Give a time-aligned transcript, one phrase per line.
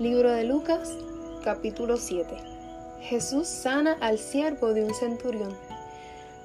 [0.00, 0.96] Libro de Lucas,
[1.44, 2.34] capítulo 7.
[3.02, 5.50] Jesús sana al siervo de un centurión.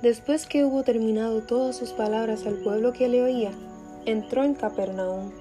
[0.01, 3.53] Después que hubo terminado todas sus palabras al pueblo que le oía,
[4.05, 5.31] entró en Capernaum,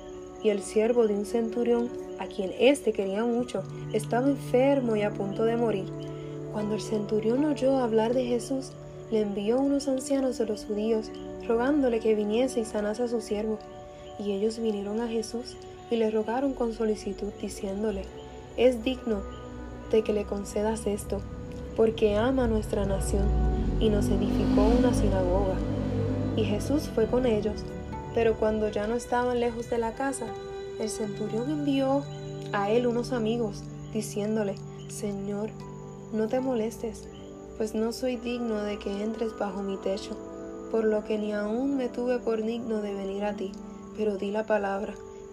[0.45, 5.11] y el siervo de un centurión, a quien éste quería mucho, estaba enfermo y a
[5.11, 5.87] punto de morir.
[6.53, 8.71] Cuando el centurión oyó hablar de Jesús,
[9.11, 11.11] le envió unos ancianos de los judíos,
[11.49, 13.59] rogándole que viniese y sanase a su siervo.
[14.21, 15.57] Y ellos vinieron a Jesús
[15.91, 18.05] y le rogaron con solicitud, diciéndole,
[18.57, 19.21] es digno
[19.91, 21.21] de que le concedas esto,
[21.77, 23.27] porque ama nuestra nación
[23.81, 25.57] y nos edificó una sinagoga.
[26.37, 27.65] Y Jesús fue con ellos,
[28.15, 30.27] pero cuando ya no estaban lejos de la casa,
[30.81, 32.03] el centurión envió
[32.53, 34.55] a él unos amigos, diciéndole,
[34.89, 35.51] Señor,
[36.13, 37.09] no te molestes,
[37.57, 40.17] pues no soy digno de que entres bajo mi techo,
[40.71, 43.53] por lo que ni aún me tuve por digno de venir a ti,
[43.97, 44.95] pero di la palabra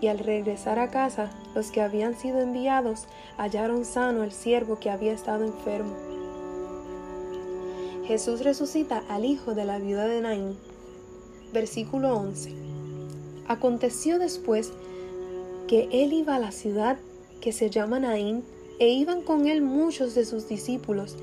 [0.00, 3.06] y al regresar a casa, los que habían sido enviados
[3.36, 5.94] hallaron sano el siervo que había estado enfermo.
[8.06, 10.58] Jesús resucita al hijo de la viuda de Naín.
[11.52, 12.52] Versículo 11.
[13.48, 14.72] Aconteció después
[15.68, 16.98] que él iba a la ciudad
[17.40, 18.42] que se llama Naín,
[18.78, 21.16] e iban con él muchos de sus discípulos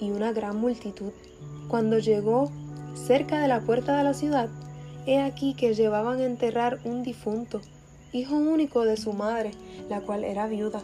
[0.00, 1.12] y una gran multitud.
[1.68, 2.50] Cuando llegó
[2.94, 4.48] cerca de la puerta de la ciudad,
[5.06, 7.60] he aquí que llevaban a enterrar un difunto
[8.12, 9.52] hijo único de su madre,
[9.88, 10.82] la cual era viuda.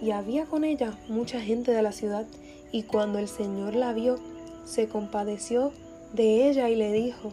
[0.00, 2.26] Y había con ella mucha gente de la ciudad,
[2.72, 4.16] y cuando el Señor la vio,
[4.64, 5.72] se compadeció
[6.14, 7.32] de ella y le dijo,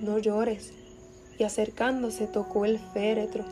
[0.00, 0.72] no llores.
[1.38, 3.44] Y acercándose tocó el féretro.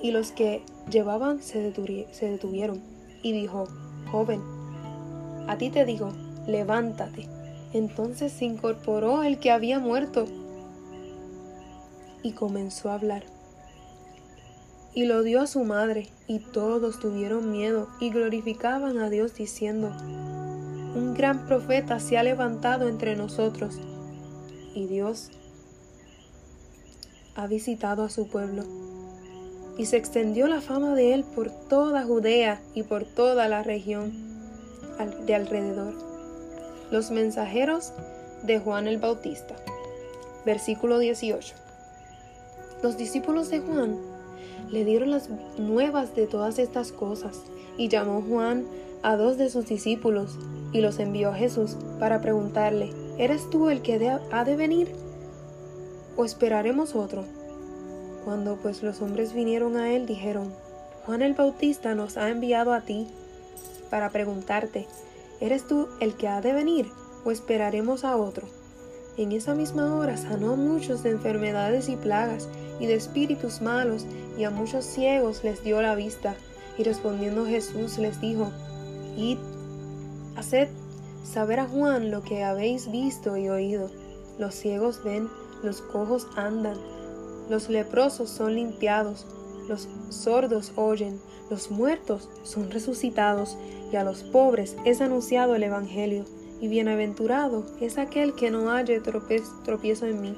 [0.00, 2.80] Y los que llevaban se, detuvieron,
[3.22, 3.66] y dijo,
[4.12, 4.40] joven,
[5.48, 6.12] a ti te digo,
[6.46, 7.28] levántate.
[7.72, 10.24] Entonces se incorporó el que había muerto
[12.22, 13.37] y comenzó a hablar
[14.94, 19.92] y lo dio a su madre, y todos tuvieron miedo y glorificaban a Dios diciendo,
[20.94, 23.78] Un gran profeta se ha levantado entre nosotros,
[24.74, 25.30] y Dios
[27.34, 28.64] ha visitado a su pueblo.
[29.76, 34.12] Y se extendió la fama de él por toda Judea y por toda la región
[35.24, 35.94] de alrededor.
[36.90, 37.92] Los mensajeros
[38.42, 39.54] de Juan el Bautista.
[40.44, 41.54] Versículo 18.
[42.82, 44.17] Los discípulos de Juan
[44.70, 47.42] le dieron las nuevas de todas estas cosas,
[47.76, 48.66] y llamó Juan
[49.02, 50.38] a dos de sus discípulos,
[50.72, 54.92] y los envió a Jesús para preguntarle, ¿eres tú el que ha de venir?
[56.16, 57.24] ¿O esperaremos otro?
[58.24, 60.52] Cuando pues los hombres vinieron a él, dijeron,
[61.06, 63.08] Juan el Bautista nos ha enviado a ti
[63.88, 64.86] para preguntarte,
[65.40, 66.86] ¿eres tú el que ha de venir
[67.24, 68.46] o esperaremos a otro?
[69.16, 72.48] En esa misma hora sanó muchos de enfermedades y plagas
[72.80, 74.06] y de espíritus malos,
[74.36, 76.34] y a muchos ciegos les dio la vista.
[76.76, 78.50] Y respondiendo Jesús les dijo,
[79.16, 79.38] Id,
[80.36, 80.68] haced
[81.24, 83.90] saber a Juan lo que habéis visto y oído.
[84.38, 85.28] Los ciegos ven,
[85.62, 86.76] los cojos andan,
[87.50, 89.26] los leprosos son limpiados,
[89.68, 93.56] los sordos oyen, los muertos son resucitados,
[93.92, 96.24] y a los pobres es anunciado el Evangelio
[96.60, 100.36] y bienaventurado es aquel que no halle tropiezo en mí.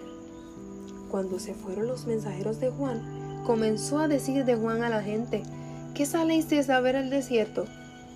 [1.10, 3.02] Cuando se fueron los mensajeros de Juan,
[3.44, 5.42] comenzó a decir de Juan a la gente,
[5.94, 7.66] ¿qué salisteis a ver el desierto?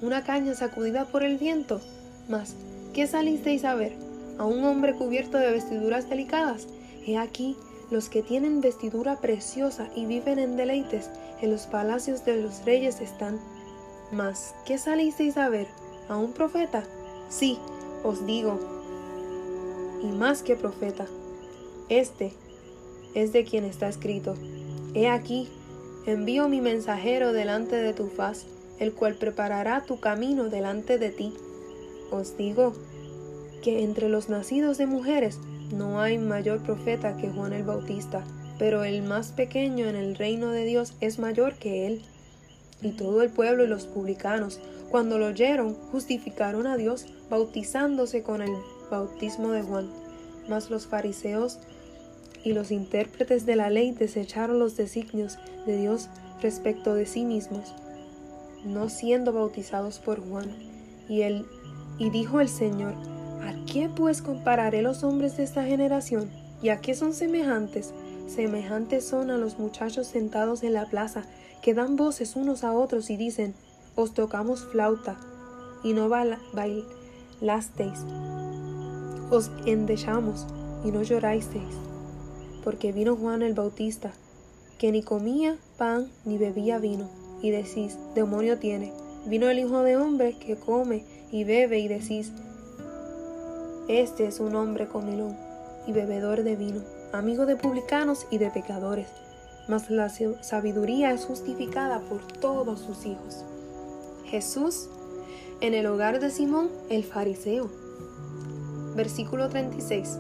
[0.01, 1.81] ¿Una caña sacudida por el viento?
[2.29, 2.55] Mas,
[2.93, 3.97] ¿qué salisteis a ver?
[4.39, 6.69] ¿A un hombre cubierto de vestiduras delicadas?
[7.07, 7.57] He aquí,
[7.91, 11.11] los que tienen vestidura preciosa y viven en deleites,
[11.41, 13.41] en los palacios de los reyes están.
[14.13, 15.67] Mas, ¿qué salisteis a ver?
[16.09, 16.85] ¿A un profeta?
[17.29, 17.59] Sí,
[18.05, 18.59] os digo,
[20.03, 21.07] y más que profeta,
[21.89, 22.33] este
[23.15, 24.35] es de quien está escrito,
[24.95, 25.49] He aquí,
[26.07, 28.47] envío mi mensajero delante de tu faz,
[28.79, 31.35] el cual preparará tu camino delante de ti.
[32.11, 32.75] Os digo
[33.63, 35.41] que entre los nacidos de mujeres
[35.73, 38.23] no hay mayor profeta que Juan el Bautista,
[38.59, 42.03] pero el más pequeño en el reino de Dios es mayor que él.
[42.83, 44.61] Y todo el pueblo y los publicanos,
[44.91, 48.53] cuando lo oyeron, justificaron a Dios bautizándose con el
[48.91, 49.89] bautismo de Juan.
[50.49, 51.59] Mas los fariseos
[52.45, 56.11] y los intérpretes de la ley desecharon los designios de Dios
[56.43, 57.75] respecto de sí mismos,
[58.65, 60.55] no siendo bautizados por Juan.
[61.09, 61.23] Y
[61.99, 62.95] y dijo el Señor,
[63.43, 66.29] ¿a qué pues compararé los hombres de esta generación?
[66.63, 67.93] ¿Y a qué son semejantes?
[68.27, 71.25] Semejantes son a los muchachos sentados en la plaza,
[71.63, 73.55] que dan voces unos a otros y dicen,
[73.97, 75.19] os tocamos flauta,
[75.83, 78.01] y no bailasteis,
[79.31, 80.47] os endechamos,
[80.85, 81.77] y no llorasteis,
[82.65, 84.13] porque vino Juan el Bautista,
[84.79, 87.09] que ni comía pan ni bebía vino,
[87.43, 88.93] y decís, demonio tiene.
[89.27, 92.33] Vino el Hijo de Hombre que come y bebe, y decís,
[93.87, 95.37] este es un hombre comilón
[95.87, 96.81] y bebedor de vino,
[97.13, 99.09] amigo de publicanos y de pecadores,
[99.69, 103.45] mas la sabiduría es justificada por todos sus hijos.
[104.25, 104.89] Jesús
[105.61, 107.71] en el hogar de Simón el fariseo.
[108.97, 110.19] Versículo 36.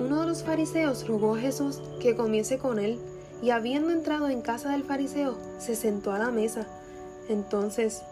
[0.00, 2.98] Uno de los fariseos rogó a Jesús que comiese con él,
[3.42, 6.66] y habiendo entrado en casa del fariseo, se sentó a la mesa.
[7.28, 8.02] Entonces,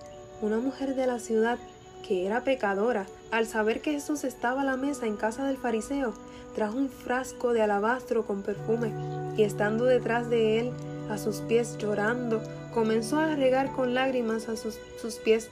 [0.43, 1.59] una mujer de la ciudad,
[2.07, 6.13] que era pecadora, al saber que Jesús estaba a la mesa en casa del fariseo,
[6.55, 8.93] trajo un frasco de alabastro con perfume,
[9.39, 10.73] y estando detrás de él,
[11.09, 12.43] a sus pies llorando,
[12.75, 15.49] comenzó a regar con lágrimas a sus, sus pies,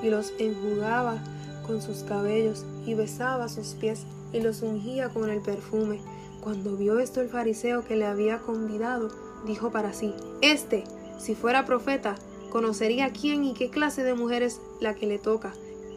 [0.00, 1.18] y los enjugaba
[1.66, 6.00] con sus cabellos, y besaba sus pies, y los ungía con el perfume.
[6.40, 9.10] Cuando vio esto el fariseo que le había convidado,
[9.46, 10.84] dijo para sí, Este,
[11.18, 12.16] si fuera profeta,
[12.50, 15.52] conocería quién y qué clase de mujer es la que le toca,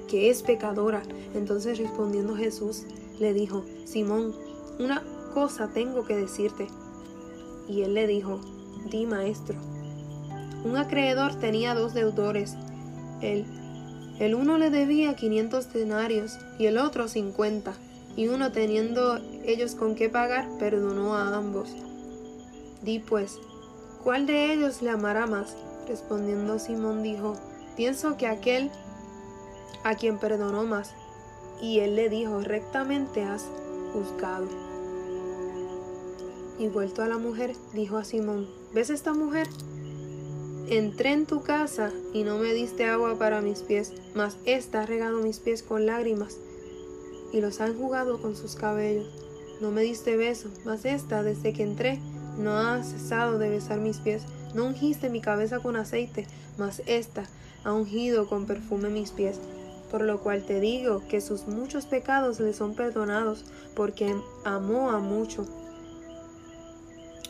[0.08, 1.02] que es pecadora.
[1.34, 2.84] Entonces respondiendo Jesús,
[3.20, 4.36] le dijo, Simón,
[4.80, 5.04] una
[5.34, 6.68] cosa tengo que decirte.
[7.68, 8.40] Y él le dijo,
[8.92, 9.56] di maestro.
[10.64, 12.56] Un acreedor tenía dos deudores.
[13.22, 13.46] El,
[14.20, 17.74] el uno le debía quinientos denarios y el otro cincuenta
[18.16, 21.70] y uno teniendo ellos con qué pagar, perdonó a ambos.
[22.82, 23.40] Di pues,
[24.04, 25.56] ¿cuál de ellos le amará más?
[25.88, 27.36] Respondiendo Simón dijo,
[27.76, 28.72] pienso que aquel
[29.84, 30.94] a quien perdonó más.
[31.62, 33.46] Y él le dijo, rectamente has
[33.94, 34.48] juzgado.
[36.58, 39.48] Y vuelto a la mujer, dijo a Simón, ¿ves esta mujer?
[40.70, 44.86] Entré en tu casa y no me diste agua para mis pies, mas ésta ha
[44.86, 46.40] regado mis pies con lágrimas
[47.32, 49.08] y los han jugado con sus cabellos.
[49.62, 52.00] No me diste beso, mas esta, desde que entré,
[52.38, 54.24] no ha cesado de besar mis pies.
[54.54, 56.28] No ungiste mi cabeza con aceite,
[56.58, 57.24] mas esta
[57.64, 59.40] ha ungido con perfume mis pies.
[59.92, 63.46] Por lo cual te digo que sus muchos pecados le son perdonados,
[63.76, 65.46] porque amó a mucho.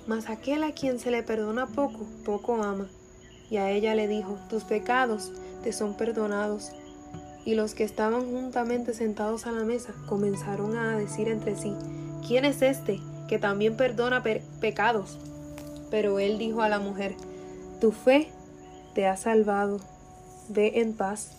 [0.07, 2.87] Mas aquel a quien se le perdona poco, poco ama.
[3.49, 5.31] Y a ella le dijo, tus pecados
[5.63, 6.71] te son perdonados
[7.45, 11.73] y los que estaban juntamente sentados a la mesa comenzaron a decir entre sí,
[12.27, 12.99] ¿quién es este
[13.29, 14.23] que también perdona
[14.59, 15.19] pecados?
[15.91, 17.15] Pero él dijo a la mujer,
[17.79, 18.29] tu fe
[18.95, 19.79] te ha salvado,
[20.49, 21.37] ve en paz.